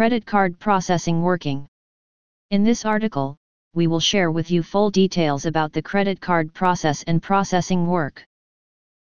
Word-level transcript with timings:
Credit 0.00 0.24
card 0.24 0.58
processing 0.58 1.20
working. 1.20 1.66
In 2.50 2.64
this 2.64 2.86
article, 2.86 3.36
we 3.74 3.86
will 3.86 4.00
share 4.00 4.30
with 4.30 4.50
you 4.50 4.62
full 4.62 4.90
details 4.90 5.44
about 5.44 5.74
the 5.74 5.82
credit 5.82 6.22
card 6.22 6.54
process 6.54 7.02
and 7.02 7.22
processing 7.22 7.86
work. 7.86 8.24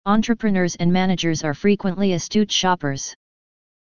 Entrepreneurs 0.08 0.76
and 0.78 0.92
managers 0.92 1.44
are 1.44 1.54
frequently 1.54 2.14
astute 2.14 2.52
shoppers. 2.52 3.14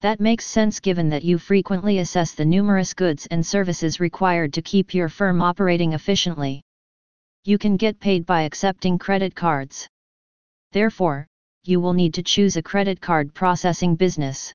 That 0.01 0.19
makes 0.19 0.45
sense 0.45 0.81
given 0.81 1.07
that 1.11 1.23
you 1.23 1.37
frequently 1.37 1.99
assess 1.99 2.33
the 2.33 2.43
numerous 2.43 2.93
goods 2.93 3.25
and 3.31 3.45
services 3.45 4.01
required 4.01 4.51
to 4.51 4.61
keep 4.61 4.93
your 4.93 5.07
firm 5.07 5.41
operating 5.41 5.93
efficiently. 5.93 6.61
You 7.45 7.57
can 7.57 7.77
get 7.77 8.01
paid 8.01 8.25
by 8.25 8.41
accepting 8.41 8.99
credit 8.99 9.33
cards. 9.33 9.87
Therefore, 10.73 11.27
you 11.63 11.79
will 11.79 11.93
need 11.93 12.13
to 12.15 12.23
choose 12.23 12.57
a 12.57 12.61
credit 12.61 12.99
card 12.99 13.33
processing 13.33 13.95
business. 13.95 14.53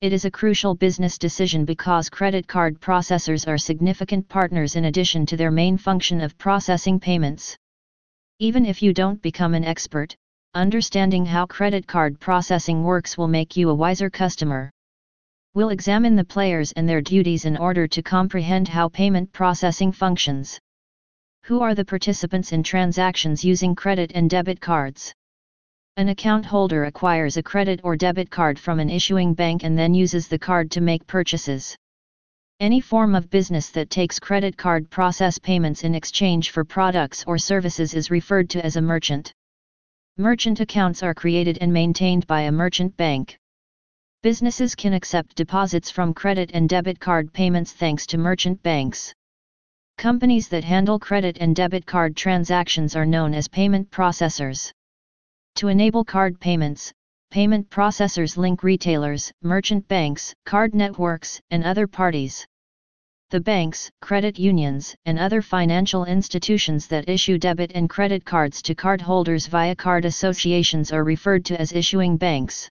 It 0.00 0.12
is 0.12 0.24
a 0.24 0.30
crucial 0.30 0.74
business 0.74 1.16
decision 1.16 1.64
because 1.64 2.10
credit 2.10 2.46
card 2.46 2.80
processors 2.80 3.48
are 3.48 3.56
significant 3.56 4.28
partners 4.28 4.76
in 4.76 4.86
addition 4.86 5.24
to 5.26 5.36
their 5.36 5.50
main 5.50 5.78
function 5.78 6.20
of 6.20 6.36
processing 6.36 7.00
payments. 7.00 7.56
Even 8.38 8.66
if 8.66 8.82
you 8.82 8.92
don't 8.92 9.22
become 9.22 9.54
an 9.54 9.64
expert, 9.64 10.14
understanding 10.54 11.24
how 11.24 11.46
credit 11.46 11.86
card 11.86 12.20
processing 12.20 12.82
works 12.82 13.16
will 13.16 13.28
make 13.28 13.56
you 13.56 13.70
a 13.70 13.74
wiser 13.74 14.10
customer. 14.10 14.70
We'll 15.54 15.70
examine 15.70 16.16
the 16.16 16.24
players 16.24 16.72
and 16.72 16.88
their 16.88 17.00
duties 17.00 17.44
in 17.44 17.56
order 17.56 17.86
to 17.86 18.02
comprehend 18.02 18.68
how 18.68 18.88
payment 18.88 19.32
processing 19.32 19.92
functions. 19.92 20.58
Who 21.44 21.60
are 21.60 21.74
the 21.74 21.84
participants 21.84 22.52
in 22.52 22.62
transactions 22.62 23.44
using 23.44 23.74
credit 23.74 24.12
and 24.14 24.28
debit 24.28 24.60
cards? 24.60 25.14
An 25.96 26.08
account 26.08 26.44
holder 26.44 26.86
acquires 26.86 27.36
a 27.36 27.42
credit 27.42 27.78
or 27.84 27.94
debit 27.94 28.28
card 28.28 28.58
from 28.58 28.80
an 28.80 28.90
issuing 28.90 29.32
bank 29.32 29.62
and 29.62 29.78
then 29.78 29.94
uses 29.94 30.26
the 30.26 30.40
card 30.40 30.68
to 30.72 30.80
make 30.80 31.06
purchases. 31.06 31.76
Any 32.58 32.80
form 32.80 33.14
of 33.14 33.30
business 33.30 33.70
that 33.70 33.90
takes 33.90 34.18
credit 34.18 34.56
card 34.56 34.90
process 34.90 35.38
payments 35.38 35.84
in 35.84 35.94
exchange 35.94 36.50
for 36.50 36.64
products 36.64 37.22
or 37.28 37.38
services 37.38 37.94
is 37.94 38.10
referred 38.10 38.50
to 38.50 38.64
as 38.64 38.74
a 38.74 38.82
merchant. 38.82 39.32
Merchant 40.16 40.58
accounts 40.58 41.04
are 41.04 41.14
created 41.14 41.58
and 41.60 41.72
maintained 41.72 42.26
by 42.26 42.40
a 42.40 42.50
merchant 42.50 42.96
bank. 42.96 43.38
Businesses 44.24 44.74
can 44.74 44.94
accept 44.94 45.36
deposits 45.36 45.92
from 45.92 46.12
credit 46.12 46.50
and 46.54 46.68
debit 46.68 46.98
card 46.98 47.32
payments 47.32 47.72
thanks 47.72 48.04
to 48.06 48.18
merchant 48.18 48.60
banks. 48.64 49.12
Companies 49.96 50.48
that 50.48 50.64
handle 50.64 50.98
credit 50.98 51.38
and 51.40 51.54
debit 51.54 51.86
card 51.86 52.16
transactions 52.16 52.96
are 52.96 53.06
known 53.06 53.32
as 53.32 53.46
payment 53.46 53.92
processors. 53.92 54.72
To 55.56 55.68
enable 55.68 56.04
card 56.04 56.40
payments, 56.40 56.92
payment 57.30 57.70
processors 57.70 58.36
link 58.36 58.64
retailers, 58.64 59.32
merchant 59.40 59.86
banks, 59.86 60.34
card 60.44 60.74
networks, 60.74 61.40
and 61.50 61.62
other 61.62 61.86
parties. 61.86 62.44
The 63.30 63.40
banks, 63.40 63.88
credit 64.00 64.36
unions, 64.36 64.96
and 65.06 65.16
other 65.16 65.42
financial 65.42 66.06
institutions 66.06 66.88
that 66.88 67.08
issue 67.08 67.38
debit 67.38 67.70
and 67.72 67.88
credit 67.88 68.24
cards 68.24 68.62
to 68.62 68.74
cardholders 68.74 69.48
via 69.48 69.76
card 69.76 70.04
associations 70.04 70.92
are 70.92 71.04
referred 71.04 71.44
to 71.46 71.60
as 71.60 71.72
issuing 71.72 72.16
banks. 72.16 72.68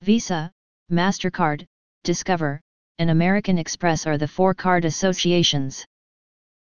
Visa, 0.00 0.50
MasterCard, 0.90 1.64
Discover, 2.02 2.60
and 2.98 3.10
American 3.10 3.58
Express 3.58 4.08
are 4.08 4.18
the 4.18 4.26
four 4.26 4.54
card 4.54 4.84
associations. 4.84 5.84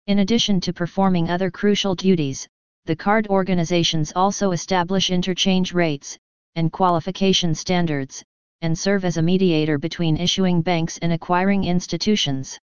In 0.06 0.18
addition 0.18 0.60
to 0.60 0.74
performing 0.74 1.30
other 1.30 1.50
crucial 1.50 1.94
duties, 1.94 2.46
the 2.90 2.96
card 2.96 3.28
organizations 3.28 4.12
also 4.16 4.50
establish 4.50 5.12
interchange 5.12 5.72
rates, 5.72 6.18
and 6.56 6.72
qualification 6.72 7.54
standards, 7.54 8.20
and 8.62 8.76
serve 8.76 9.04
as 9.04 9.16
a 9.16 9.22
mediator 9.22 9.78
between 9.78 10.16
issuing 10.16 10.60
banks 10.60 10.98
and 10.98 11.12
acquiring 11.12 11.62
institutions. 11.62 12.58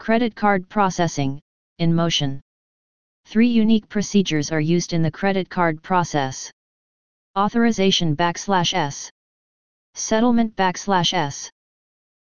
Credit 0.00 0.34
card 0.34 0.68
processing, 0.68 1.40
in 1.78 1.94
motion. 1.94 2.40
Three 3.24 3.46
unique 3.46 3.88
procedures 3.88 4.50
are 4.50 4.60
used 4.60 4.92
in 4.92 5.02
the 5.02 5.12
credit 5.12 5.48
card 5.48 5.80
process. 5.80 6.50
Authorization 7.38 8.16
backslash 8.16 8.74
S. 8.74 9.12
Settlement 9.94 10.56
backslash 10.56 11.14
S. 11.14 11.48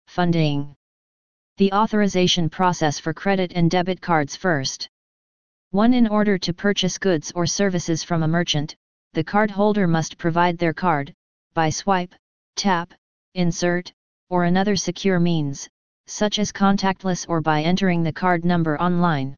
Funding 0.08 0.74
the 1.58 1.74
authorization 1.74 2.50
process 2.50 2.98
for 2.98 3.14
credit 3.14 3.52
and 3.56 3.70
debit 3.70 4.00
cards 4.00 4.38
first. 4.38 4.88
1. 5.72 5.94
In 5.94 6.08
order 6.08 6.36
to 6.40 6.52
purchase 6.52 6.98
goods 6.98 7.32
or 7.36 7.46
services 7.46 8.04
from 8.04 8.24
a 8.24 8.28
merchant, 8.28 8.76
the 9.14 9.24
cardholder 9.24 9.88
must 9.88 10.18
provide 10.18 10.58
their 10.58 10.74
card, 10.74 11.14
by 11.54 11.70
swipe, 11.70 12.16
tap, 12.56 12.92
insert, 13.36 13.94
or 14.32 14.46
another 14.46 14.76
secure 14.76 15.20
means, 15.20 15.70
such 16.08 16.40
as 16.40 16.52
contactless 16.52 17.28
or 17.30 17.40
by 17.40 17.62
entering 17.62 18.02
the 18.02 18.12
card 18.12 18.44
number 18.44 18.82
online. 18.82 19.36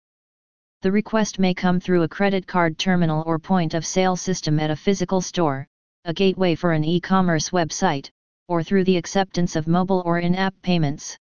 The 0.83 0.91
request 0.93 1.37
may 1.37 1.53
come 1.53 1.81
through 1.81 2.03
a 2.03 2.07
credit 2.07 2.47
card 2.47 2.77
terminal 2.77 3.23
or 3.25 3.37
point 3.37 3.73
of 3.73 3.85
sale 3.85 4.15
system 4.15 4.57
at 4.57 4.71
a 4.71 4.75
physical 4.77 5.19
store, 5.19 5.67
a 6.05 6.13
gateway 6.13 6.55
for 6.55 6.71
an 6.71 6.85
e-commerce 6.85 7.49
website, 7.49 8.09
or 8.47 8.63
through 8.63 8.85
the 8.85 8.95
acceptance 8.95 9.57
of 9.57 9.67
mobile 9.67 10.01
or 10.05 10.19
in-app 10.19 10.55
payments. 10.61 11.17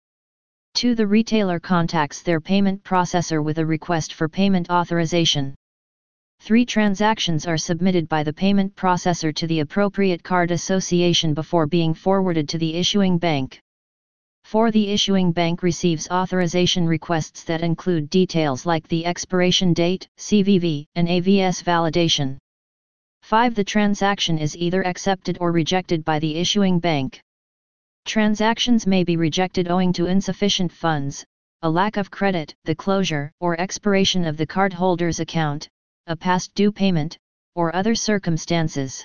2. 0.75 0.93
The 0.93 1.07
retailer 1.07 1.57
contacts 1.57 2.21
their 2.21 2.41
payment 2.41 2.83
processor 2.83 3.41
with 3.41 3.59
a 3.59 3.65
request 3.65 4.13
for 4.13 4.27
payment 4.27 4.69
authorization. 4.69 5.55
3. 6.41 6.65
Transactions 6.65 7.47
are 7.47 7.57
submitted 7.57 8.09
by 8.09 8.23
the 8.23 8.33
payment 8.33 8.75
processor 8.75 9.33
to 9.35 9.47
the 9.47 9.61
appropriate 9.61 10.21
card 10.21 10.51
association 10.51 11.33
before 11.33 11.65
being 11.65 11.93
forwarded 11.93 12.49
to 12.49 12.57
the 12.57 12.75
issuing 12.75 13.17
bank. 13.17 13.57
4. 14.43 14.71
The 14.71 14.89
issuing 14.89 15.31
bank 15.31 15.63
receives 15.63 16.09
authorization 16.09 16.85
requests 16.85 17.45
that 17.45 17.61
include 17.61 18.09
details 18.09 18.65
like 18.65 18.85
the 18.89 19.05
expiration 19.05 19.71
date, 19.71 20.09
CVV, 20.17 20.85
and 20.95 21.07
AVS 21.07 21.63
validation. 21.63 22.37
5. 23.23 23.55
The 23.55 23.63
transaction 23.63 24.37
is 24.37 24.57
either 24.57 24.85
accepted 24.85 25.37
or 25.39 25.53
rejected 25.53 26.03
by 26.03 26.19
the 26.19 26.35
issuing 26.35 26.79
bank. 26.79 27.21
Transactions 28.05 28.85
may 28.85 29.03
be 29.03 29.17
rejected 29.17 29.67
owing 29.67 29.91
to 29.93 30.05
insufficient 30.05 30.71
funds, 30.71 31.25
a 31.63 31.69
lack 31.69 31.97
of 31.97 32.11
credit, 32.11 32.53
the 32.63 32.75
closure 32.75 33.31
or 33.39 33.59
expiration 33.59 34.25
of 34.25 34.37
the 34.37 34.45
cardholder's 34.45 35.19
account, 35.19 35.67
a 36.05 36.15
past 36.15 36.53
due 36.53 36.71
payment, 36.71 37.17
or 37.55 37.75
other 37.75 37.95
circumstances. 37.95 39.03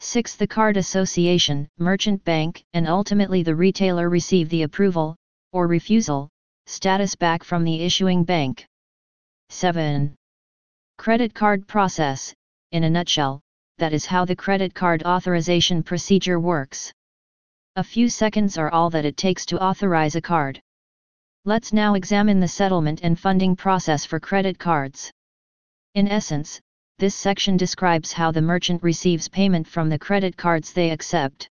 6. 0.00 0.36
The 0.36 0.46
card 0.46 0.78
association, 0.78 1.68
merchant 1.78 2.24
bank, 2.24 2.64
and 2.72 2.88
ultimately 2.88 3.42
the 3.42 3.54
retailer 3.54 4.08
receive 4.08 4.48
the 4.48 4.62
approval, 4.62 5.14
or 5.52 5.66
refusal, 5.66 6.30
status 6.64 7.14
back 7.14 7.44
from 7.44 7.64
the 7.64 7.82
issuing 7.82 8.24
bank. 8.24 8.66
7. 9.50 10.14
Credit 10.96 11.34
card 11.34 11.68
process, 11.68 12.34
in 12.72 12.84
a 12.84 12.90
nutshell, 12.90 13.42
that 13.76 13.92
is 13.92 14.06
how 14.06 14.24
the 14.24 14.36
credit 14.36 14.74
card 14.74 15.02
authorization 15.04 15.82
procedure 15.82 16.40
works. 16.40 16.92
A 17.78 17.84
few 17.84 18.08
seconds 18.08 18.56
are 18.56 18.70
all 18.70 18.88
that 18.88 19.04
it 19.04 19.18
takes 19.18 19.44
to 19.46 19.62
authorize 19.62 20.16
a 20.16 20.22
card. 20.22 20.62
Let's 21.44 21.74
now 21.74 21.92
examine 21.92 22.40
the 22.40 22.48
settlement 22.48 23.00
and 23.02 23.20
funding 23.20 23.54
process 23.54 24.06
for 24.06 24.18
credit 24.18 24.58
cards. 24.58 25.12
In 25.92 26.08
essence, 26.08 26.58
this 26.96 27.14
section 27.14 27.58
describes 27.58 28.14
how 28.14 28.32
the 28.32 28.40
merchant 28.40 28.82
receives 28.82 29.28
payment 29.28 29.68
from 29.68 29.90
the 29.90 29.98
credit 29.98 30.38
cards 30.38 30.72
they 30.72 30.90
accept. 30.90 31.50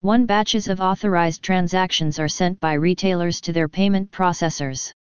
One 0.00 0.26
batches 0.26 0.66
of 0.66 0.80
authorized 0.80 1.44
transactions 1.44 2.18
are 2.18 2.26
sent 2.26 2.58
by 2.58 2.72
retailers 2.72 3.40
to 3.42 3.52
their 3.52 3.68
payment 3.68 4.10
processors. 4.10 4.92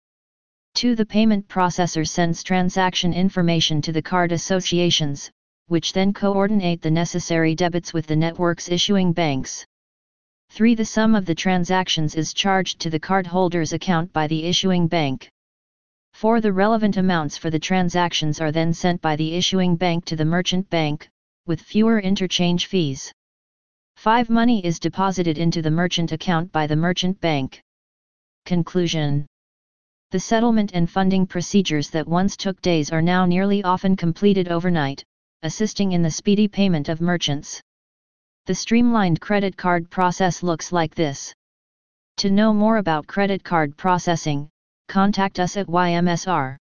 2. 0.75 0.94
The 0.94 1.06
payment 1.06 1.49
processor 1.49 2.06
sends 2.06 2.43
transaction 2.43 3.15
information 3.15 3.81
to 3.81 3.93
the 3.93 4.03
card 4.03 4.31
associations, 4.31 5.31
which 5.69 5.94
then 5.94 6.12
coordinate 6.12 6.82
the 6.82 6.91
necessary 6.91 7.55
debits 7.55 7.94
with 7.94 8.06
the 8.06 8.16
network's 8.16 8.69
issuing 8.69 9.15
banks. 9.15 9.65
3. 10.55 10.77
The 10.77 10.85
sum 10.85 11.17
of 11.17 11.27
the 11.27 11.35
transactions 11.35 12.15
is 12.15 12.33
charged 12.33 12.79
to 12.79 12.89
the 12.89 13.01
cardholder's 13.01 13.73
account 13.73 14.12
by 14.12 14.29
the 14.29 14.45
issuing 14.45 14.87
bank. 14.87 15.29
4. 16.12 16.41
The 16.41 16.53
relevant 16.53 16.97
amounts 16.97 17.37
for 17.37 17.51
the 17.51 17.59
transactions 17.59 18.41
are 18.41 18.53
then 18.53 18.73
sent 18.73 19.01
by 19.01 19.17
the 19.17 19.35
issuing 19.35 19.75
bank 19.75 20.05
to 20.05 20.15
the 20.15 20.25
merchant 20.25 20.71
bank, 20.71 21.09
with 21.45 21.61
fewer 21.61 21.99
interchange 21.99 22.67
fees. 22.67 23.12
5. 23.97 24.31
Money 24.31 24.65
is 24.65 24.79
deposited 24.79 25.39
into 25.39 25.61
the 25.61 25.73
merchant 25.73 26.12
account 26.12 26.53
by 26.53 26.69
the 26.69 26.77
merchant 26.77 27.21
bank. 27.21 27.61
Conclusion 28.47 29.27
The 30.12 30.21
settlement 30.21 30.71
and 30.73 30.89
funding 30.89 31.27
procedures 31.27 31.91
that 31.91 32.07
once 32.07 32.37
took 32.37 32.62
days 32.62 32.93
are 32.93 33.03
now 33.03 33.27
nearly 33.27 33.65
often 33.65 33.97
completed 33.97 34.47
overnight, 34.47 35.03
assisting 35.43 35.91
in 35.91 36.03
the 36.03 36.12
speedy 36.12 36.47
payment 36.47 36.89
of 36.89 37.00
merchants. 37.00 37.61
The 38.46 38.55
streamlined 38.55 39.23
credit 39.23 39.56
card 39.56 39.88
process 39.88 40.43
looks 40.43 40.70
like 40.70 40.94
this. 40.94 41.35
To 42.19 42.31
know 42.31 42.52
more 42.52 42.76
about 42.76 43.06
credit 43.06 43.43
card 43.43 43.75
processing, 43.75 44.50
contact 44.88 45.41
us 45.41 45.56
at 45.56 45.67
YMSR. 45.67 46.58